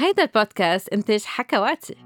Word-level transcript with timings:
هيدا 0.00 0.22
البودكاست 0.22 0.88
إنتاج 0.88 1.22
حكواتي. 1.24 1.96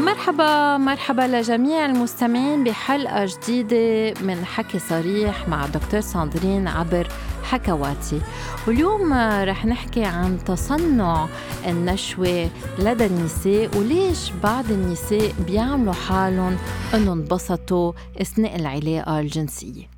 مرحبا 0.00 0.76
مرحبا 0.76 1.22
لجميع 1.22 1.86
المستمعين 1.86 2.64
بحلقة 2.64 3.24
جديدة 3.24 4.20
من 4.20 4.44
حكي 4.44 4.78
صريح 4.78 5.48
مع 5.48 5.66
دكتور 5.66 6.00
ساندرين 6.00 6.68
عبر 6.68 7.08
حكواتي. 7.44 8.20
واليوم 8.66 9.12
رح 9.42 9.66
نحكي 9.66 10.04
عن 10.04 10.44
تصنع 10.44 11.28
النشوة 11.66 12.50
لدى 12.78 13.06
النساء 13.06 13.78
وليش 13.78 14.30
بعض 14.42 14.70
النساء 14.70 15.32
بيعملوا 15.46 15.92
حالهم 15.92 16.56
إنهم 16.94 17.18
انبسطوا 17.18 17.92
أثناء 18.20 18.56
العلاقة 18.56 19.20
الجنسية. 19.20 19.95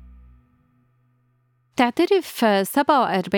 بتعترف 1.79 2.45
47% 2.79 3.35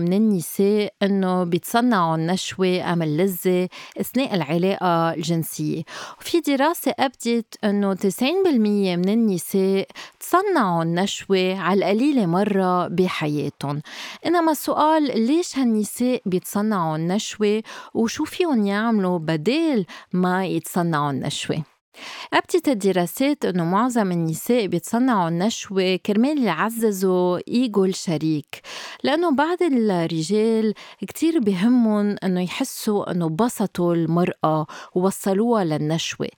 من 0.00 0.12
النساء 0.12 0.92
إنه 1.02 1.44
بيتصنعوا 1.44 2.16
النشوة 2.16 2.92
أم 2.92 3.02
اللذة 3.02 3.68
أثناء 4.00 4.34
العلاقة 4.34 5.14
الجنسية. 5.14 5.82
وفي 6.20 6.40
دراسة 6.40 6.94
ابدت 6.98 7.64
إنه 7.64 7.94
90% 7.94 8.96
من 8.96 9.08
النساء 9.08 9.88
تصنعوا 10.20 10.82
النشوة 10.82 11.58
على 11.58 11.78
القليلة 11.78 12.26
مرة 12.26 12.88
بحياتهم. 12.88 13.82
إنما 14.26 14.52
السؤال 14.52 15.26
ليش 15.26 15.58
هالنساء 15.58 16.22
بيتصنعوا 16.26 16.96
النشوة؟ 16.96 17.62
وشو 17.94 18.24
فيهم 18.24 18.66
يعملوا 18.66 19.18
بدال 19.18 19.86
ما 20.12 20.46
يتصنعوا 20.46 21.10
النشوة؟ 21.10 21.62
أبدت 22.32 22.68
الدراسات 22.68 23.44
أنه 23.44 23.64
معظم 23.64 24.12
النساء 24.12 24.66
بيتصنعوا 24.66 25.28
النشوة 25.28 25.96
كرمال 25.96 26.42
يعززوا 26.44 27.38
إيجو 27.48 27.84
الشريك. 27.84 28.60
لأنه 29.04 29.30
بعض 29.34 29.62
الرجال 29.62 30.74
كتير 31.00 31.38
بهمهم 31.38 32.16
أنه 32.24 32.40
يحسوا 32.42 33.10
أنه 33.10 33.28
بسطوا 33.28 33.94
المرأة 33.94 34.66
ووصلوها 34.94 35.64
للنشوة. 35.64 36.28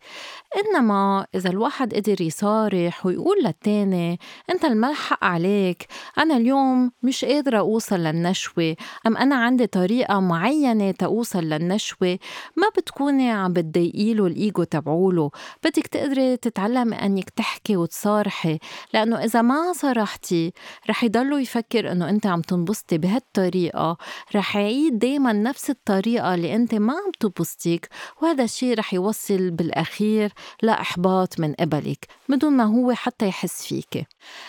إنما 0.56 1.26
إذا 1.34 1.50
الواحد 1.50 1.94
قدر 1.94 2.20
يصارح 2.20 3.06
ويقول 3.06 3.36
للتاني 3.44 4.18
أنت 4.50 4.64
الملحق 4.64 5.24
عليك 5.24 5.86
أنا 6.18 6.36
اليوم 6.36 6.92
مش 7.02 7.24
قادرة 7.24 7.58
أوصل 7.58 7.96
للنشوة 7.96 8.76
أم 9.06 9.16
أنا 9.16 9.36
عندي 9.36 9.66
طريقة 9.66 10.20
معينة 10.20 10.90
تأوصل 10.90 11.44
للنشوة؟ 11.44 12.18
ما 12.56 12.68
بتكوني 12.76 13.30
عم 13.30 13.52
بتضايقيله 13.52 14.26
الإيجو 14.26 14.64
تبعوله 14.64 15.30
بدك 15.64 15.86
تقدري 15.86 16.36
تتعلمي 16.36 16.96
أنك 16.96 17.30
تحكي 17.30 17.76
وتصارحي 17.76 18.58
لأنه 18.94 19.24
إذا 19.24 19.42
ما 19.42 19.72
صرحتي 19.72 20.52
رح 20.90 21.04
يضلوا 21.04 21.38
يفكر 21.38 21.92
أنه 21.92 22.08
أنت 22.08 22.26
عم 22.26 22.40
تنبسطي 22.56 22.98
بهالطريقة. 22.98 23.96
رح 24.36 24.56
يعيد 24.56 24.98
دايما 24.98 25.32
نفس 25.32 25.70
الطريقة 25.70 26.34
اللي 26.34 26.54
أنت 26.54 26.74
ما 26.74 26.92
عم 26.92 27.12
تبسطيك 27.20 27.88
وهذا 28.22 28.44
الشيء 28.44 28.78
رح 28.78 28.94
يوصل 28.94 29.50
بالأخير 29.50 30.32
لإحباط 30.62 31.40
من 31.40 31.52
قبلك 31.54 32.06
بدون 32.28 32.52
ما 32.52 32.64
هو 32.64 32.92
حتى 32.92 33.26
يحس 33.26 33.66
فيك. 33.66 34.06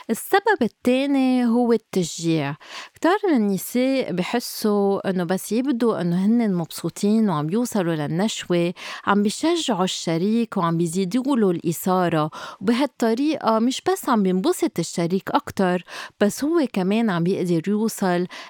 السبب 0.09 0.59
الثاني 0.61 1.45
هو 1.45 1.73
التشجيع. 1.73 2.55
كتار 2.95 3.17
من 3.29 3.35
النساء 3.35 4.11
بحسوا 4.11 5.09
إنه 5.09 5.23
بس 5.23 5.51
يبدوا 5.51 6.01
إنه 6.01 6.25
هن 6.25 6.53
مبسوطين 6.53 7.29
وعم 7.29 7.49
يوصلوا 7.49 7.95
للنشوة 7.95 8.73
عم 9.07 9.23
بيشجعوا 9.23 9.83
الشريك 9.83 10.57
وعم 10.57 10.77
بيزيدوا 10.77 11.37
له 11.37 11.51
الإثارة 11.51 12.31
وبهالطريقة 12.61 13.59
مش 13.59 13.81
بس 13.91 14.09
عم 14.09 14.23
بينبسط 14.23 14.79
الشريك 14.79 15.29
أكتر 15.31 15.83
بس 16.19 16.43
هو 16.43 16.67
كمان 16.73 17.09
عم 17.09 17.23
بيقدر 17.23 17.61
يوصل 17.69 17.92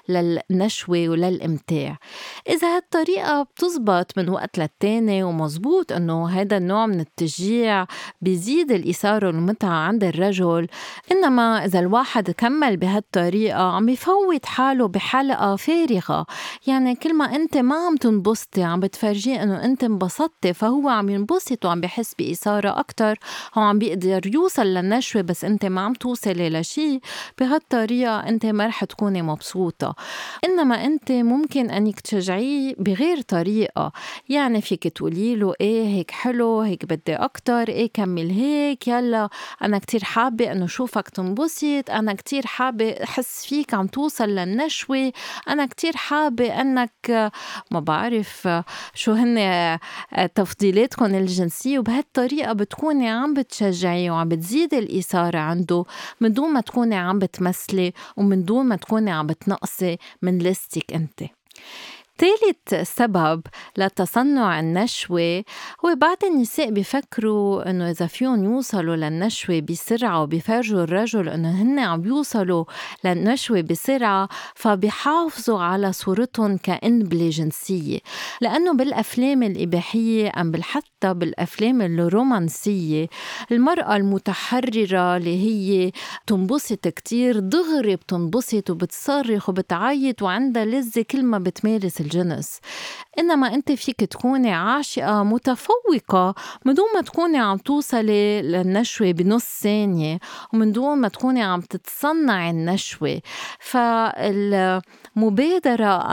للنشوة 0.08 1.08
وللإمتاع. 1.08 1.98
إذا 2.48 2.76
هالطريقة 2.76 3.42
بتزبط 3.42 4.18
من 4.18 4.28
وقت 4.28 4.58
للتاني 4.58 5.22
ومزبوط 5.22 5.92
إنه 5.92 6.28
هذا 6.28 6.56
النوع 6.56 6.86
من 6.86 7.00
التشجيع 7.00 7.86
بيزيد 8.20 8.72
الإثارة 8.72 9.26
والمتعة 9.26 9.70
عند 9.70 10.04
الرجل 10.04 10.66
إنما 11.12 11.64
إذا 11.64 11.78
الواحد 11.78 12.30
كمل 12.30 12.76
بهالطريقة 12.76 13.62
عم 13.62 13.86
بفوت 13.86 14.46
حاله 14.46 14.88
بحلقة 14.88 15.56
فارغة. 15.56 16.26
يعني 16.66 16.94
كل 16.94 17.14
ما 17.14 17.24
أنت 17.24 17.56
ما 17.56 17.86
عم 17.86 17.96
تنبسطي 17.96 18.62
عم 18.62 18.80
بتفرجيه 18.80 19.42
إنه 19.42 19.64
أنت 19.64 19.84
انبسطتي 19.84 20.52
فهو 20.52 20.88
عم 20.88 21.08
ينبسط 21.08 21.64
وعم 21.64 21.80
بحس 21.80 22.14
بإثارة 22.18 22.78
أكتر. 22.78 23.18
هو 23.54 23.62
عم 23.62 23.78
بيقدر 23.78 24.20
يوصل 24.26 24.66
للنشوة 24.66 25.22
بس 25.22 25.44
أنت 25.44 25.66
ما 25.66 25.80
عم 25.80 25.92
توصلي 25.94 26.50
لشي. 26.50 27.00
بهالطريقة 27.38 28.28
أنت 28.28 28.46
ما 28.46 28.66
رح 28.66 28.84
تكوني 28.84 29.22
مبسوطة. 29.34 29.94
إنما 30.44 30.84
أنت 30.84 31.12
ممكن 31.12 31.70
أنك 31.70 32.00
تشجعيه 32.00 32.74
بغير 32.78 33.20
طريقة. 33.20 33.92
يعني 34.28 34.60
فيك 34.60 34.88
تقولي 34.88 35.36
له 35.36 35.54
إيه 35.60 35.86
هيك 35.86 36.10
حلو 36.10 36.60
هيك 36.60 36.84
بدي 36.84 37.14
أكتر 37.14 37.68
إيه 37.68 37.90
كمل 37.94 38.30
هيك 38.30 38.88
يلا 38.88 39.28
أنا 39.62 39.78
كتير 39.78 40.04
حابة 40.04 40.52
إنه 40.52 40.66
شوفك 40.66 41.08
تنبسط 41.08 41.90
أنا 41.90 42.12
كتير 42.14 42.46
حابة 42.46 42.90
أحس 42.90 43.46
فيك 43.46 43.74
عم 43.74 43.86
توصل 43.86 44.28
للنشوة 44.28 45.12
أنا 45.48 45.66
كتير 45.66 45.96
حابة 45.96 46.60
أنك 46.60 47.30
ما 47.70 47.80
بعرف 47.80 48.48
شو 48.94 49.12
هن 49.12 49.78
تفضيلاتكم 50.34 51.04
الجنسية 51.04 51.78
وبهالطريقة 51.78 52.52
بتكوني 52.52 53.08
عم 53.08 53.34
بتشجعي 53.34 54.10
وعم 54.10 54.28
بتزيدي 54.28 54.78
الإثارة 54.78 55.38
عنده 55.38 55.84
من 56.20 56.32
دون 56.32 56.52
ما 56.52 56.60
تكوني 56.60 56.96
عم 56.96 57.18
بتمثلي 57.18 57.92
ومن 58.16 58.44
دون 58.44 58.66
ما 58.66 58.76
تكوني 58.76 59.10
عم 59.10 59.23
بتنقصي 59.26 59.98
من 60.22 60.38
لستك 60.38 60.92
أنت. 60.92 61.22
ثالث 62.18 62.88
سبب 62.96 63.42
لتصنع 63.76 64.60
النشوة 64.60 65.44
هو 65.84 65.94
بعض 65.94 66.16
النساء 66.24 66.70
بيفكروا 66.70 67.70
إنه 67.70 67.90
إذا 67.90 68.06
فيهم 68.06 68.44
يوصلوا 68.44 68.96
للنشوة 68.96 69.60
بسرعة 69.60 70.22
وبيفرجوا 70.22 70.82
الرجل 70.82 71.28
إنه 71.28 71.62
هن 71.62 71.78
عم 71.78 72.00
بيوصلوا 72.00 72.64
للنشوة 73.04 73.60
بسرعة 73.60 74.28
فبيحافظوا 74.54 75.58
على 75.60 75.92
صورتهم 75.92 76.56
كإنبلة 76.56 77.30
جنسية 77.30 77.98
لأنه 78.40 78.72
بالأفلام 78.72 79.42
الإباحية 79.42 80.32
أم 80.40 80.52
حتى 80.62 81.14
بالأفلام 81.14 81.82
الرومانسية 81.82 83.08
المرأة 83.52 83.96
المتحررة 83.96 85.16
اللي 85.16 85.36
هي 85.36 85.92
تنبسط 86.26 86.88
كتير 86.88 87.38
دغري 87.38 87.96
بتنبسط 87.96 88.70
وبتصرخ 88.70 89.48
وبتعيط 89.48 90.22
وعندها 90.22 90.64
لذة 90.64 91.04
كل 91.10 91.22
ما 91.22 91.38
بتمارس 91.38 92.00
الجنس. 92.04 92.60
إنما 93.18 93.54
أنت 93.54 93.72
فيك 93.72 94.04
تكوني 94.04 94.52
عاشقة 94.52 95.22
متفوقة 95.22 96.34
من 96.64 96.74
دون 96.74 96.86
ما 96.94 97.00
تكوني 97.00 97.38
عم 97.38 97.58
توصلي 97.58 98.42
للنشوة 98.42 99.12
بنص 99.12 99.60
ثانية 99.62 100.18
ومن 100.52 100.72
دون 100.72 100.98
ما 100.98 101.08
تكوني 101.08 101.42
عم 101.42 101.60
تتصنعي 101.60 102.50
النشوة. 102.50 103.20
فالمبادرة 103.60 104.84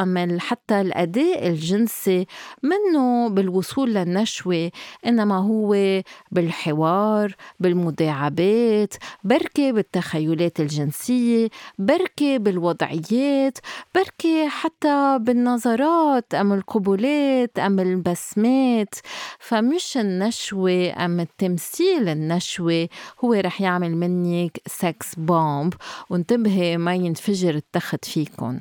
أم 0.01 0.39
حتى 0.39 0.81
الأداء 0.81 1.47
الجنسي 1.47 2.27
منه 2.63 3.29
بالوصول 3.29 3.93
للنشوة 3.93 4.71
إنما 5.05 5.37
هو 5.37 6.01
بالحوار 6.31 7.35
بالمداعبات 7.59 8.93
بركي 9.23 9.71
بالتخيلات 9.71 10.59
الجنسية 10.59 11.49
بركي 11.79 12.37
بالوضعيات 12.37 13.57
بركي 13.95 14.47
حتى 14.49 15.17
بالنظرات 15.21 15.80
الإشارات 15.81 16.33
أم 16.33 16.53
القبولات 16.53 17.59
أم 17.59 17.79
البسمات. 17.79 18.95
فمش 19.39 19.97
النشوة 19.97 21.05
أم 21.05 21.19
التمثيل 21.19 22.09
النشوة 22.09 22.89
هو 23.25 23.33
رح 23.33 23.61
يعمل 23.61 23.97
منك 23.97 24.61
سكس 24.67 25.15
بومب 25.15 25.73
وانتبهي 26.09 26.77
ما 26.77 26.95
ينفجر 26.95 27.55
التخت 27.55 28.05
فيكن. 28.05 28.59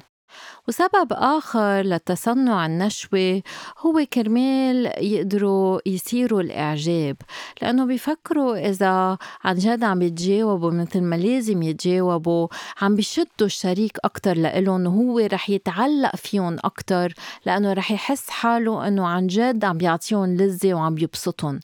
وسبب 0.69 1.13
آخر 1.13 1.81
لتصنع 1.81 2.67
النشوة 2.67 3.43
هو 3.79 4.07
كرمال 4.13 4.93
يقدروا 5.04 5.81
يصيروا 5.87 6.41
الإعجاب 6.41 7.16
لأنه 7.63 7.84
بيفكروا 7.84 8.69
إذا 8.69 9.19
عن 9.45 9.54
جد 9.54 9.84
عم 9.84 10.03
يتجاوبوا 10.03 10.71
مثل 10.71 11.01
ما 11.01 11.16
لازم 11.16 11.63
يتجاوبوا 11.63 12.49
عم 12.83 12.95
بيشدوا 12.95 13.47
الشريك 13.47 13.99
أكتر 14.04 14.37
لإلهم 14.37 14.87
وهو 14.87 15.19
رح 15.19 15.51
يتعلق 15.51 16.16
فيهم 16.16 16.57
أكتر 16.65 17.13
لأنه 17.47 17.72
رح 17.72 17.91
يحس 17.91 18.31
حاله 18.31 18.89
إنه 18.89 19.07
عن 19.07 19.27
جد 19.27 19.65
عم 19.65 19.78
بيعطيهم 19.78 20.37
لذة 20.37 20.75
وعم 20.75 20.95
بيبسطهم. 20.95 21.60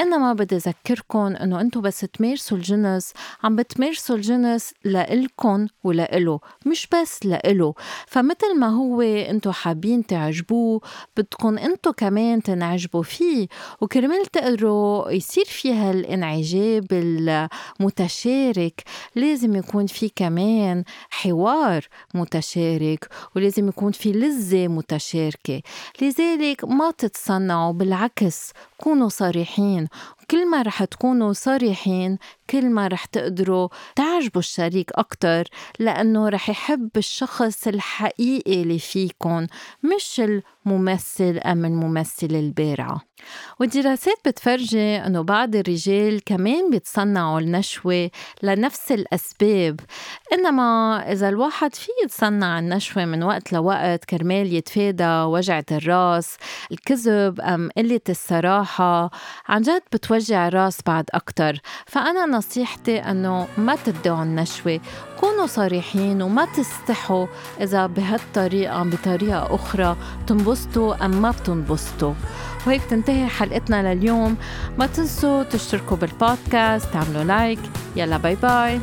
إنما 0.00 0.32
بدي 0.32 0.56
أذكركم 0.56 1.18
إنه 1.18 1.60
أنتم 1.60 1.80
بس 1.80 2.00
تمارسوا 2.00 2.56
الجنس 2.56 3.12
عم 3.42 3.56
بتمارسوا 3.56 4.16
الجنس 4.16 4.72
لإلكن 4.84 5.68
ولإله 5.84 6.40
مش 6.66 6.88
بس 6.92 7.26
لإله. 7.26 7.74
فمثل 8.06 8.58
ما 8.58 8.68
هو 8.68 9.02
انتو 9.02 9.52
حابين 9.52 10.06
تعجبوه 10.06 10.80
بدكم 11.16 11.58
انتو 11.58 11.92
كمان 11.92 12.42
تنعجبوا 12.42 13.02
فيه. 13.02 13.48
وكرمال 13.80 14.26
تقدروا 14.26 15.10
يصير 15.10 15.44
في 15.44 15.72
هالانعجاب 15.72 16.86
المتشارك 16.92 18.82
لازم 19.14 19.56
يكون 19.56 19.86
في 19.86 20.10
كمان 20.16 20.84
حوار 21.10 21.84
متشارك 22.14 23.08
ولازم 23.36 23.68
يكون 23.68 23.92
في 23.92 24.12
لذة 24.12 24.68
متشاركة. 24.68 25.62
لذلك 26.02 26.64
ما 26.64 26.90
تتصنعوا 26.90 27.72
بالعكس 27.72 28.52
كونوا 28.78 29.08
صريحين. 29.08 29.88
كل 30.30 30.50
ما 30.50 30.62
رح 30.62 30.84
تكونوا 30.84 31.32
صريحين 31.32 32.18
كل 32.50 32.70
ما 32.70 32.88
رح 32.88 33.04
تقدروا 33.04 33.68
تعجبوا 33.96 34.40
الشريك 34.40 34.90
أكتر 34.94 35.44
لأنه 35.78 36.28
رح 36.28 36.48
يحب 36.50 36.88
الشخص 36.96 37.66
الحقيقي 37.66 38.62
اللي 38.62 38.78
فيكن 38.78 39.46
مش 39.82 40.22
الممثل 40.66 41.38
أم 41.38 41.64
الممثلة 41.64 42.40
البارعة. 42.40 43.00
والدراسات 43.60 44.16
بتفرجي 44.26 44.96
أنه 44.96 45.22
بعض 45.22 45.56
الرجال 45.56 46.24
كمان 46.24 46.70
بيتصنعوا 46.70 47.40
النشوة 47.40 48.10
لنفس 48.42 48.92
الأسباب 48.92 49.80
إنما 50.32 50.98
إذا 51.12 51.28
الواحد 51.28 51.74
في 51.74 51.88
يتصنع 52.04 52.58
النشوة 52.58 53.04
من 53.04 53.22
وقت 53.22 53.52
لوقت 53.52 54.04
كرمال 54.04 54.52
يتفادى 54.52 55.22
وجعة 55.22 55.64
الرأس 55.72 56.36
الكذب 56.72 57.40
أم 57.40 57.70
قلة 57.76 58.00
الصراحة 58.08 59.10
عن 59.48 59.62
جد 59.62 59.82
بتوجع 59.92 60.48
الرأس 60.48 60.78
بعد 60.86 61.04
أكتر. 61.14 61.60
فأنا 61.86 62.26
نصيحتي 62.26 62.98
أنه 62.98 63.48
ما 63.58 63.76
تدعوا 63.76 64.22
النشوة 64.22 64.80
كونوا 65.20 65.46
صريحين 65.46 66.22
وما 66.22 66.44
تستحوا 66.44 67.26
إذا 67.60 67.86
بهالطريقة 67.86 68.82
بطريقة 68.82 69.54
أخرى 69.54 69.96
تنبسطوا 70.26 71.04
أم 71.04 71.22
ما 71.22 71.30
بتنبسطوا. 71.30 72.14
وهيك 72.66 72.82
تنتهي 72.84 73.26
حلقتنا 73.26 73.94
لليوم. 73.94 74.36
ما 74.78 74.86
تنسوا 74.86 75.42
تشتركوا 75.42 75.96
بالبودكاست 75.96 76.86
تعملوا 76.92 77.24
like. 77.24 77.60
يلا 77.96 78.16
bye 78.16 78.34
bye. 78.34 78.80